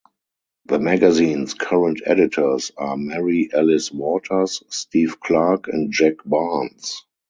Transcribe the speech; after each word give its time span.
The 0.65 0.79
magazine's 0.79 1.53
current 1.53 2.01
editors 2.07 2.71
are 2.75 2.97
Mary-Alice 2.97 3.91
Waters, 3.91 4.63
Steve 4.67 5.19
Clark 5.19 5.67
and 5.67 5.91
Jack 5.91 6.15
Barnes. 6.25 7.05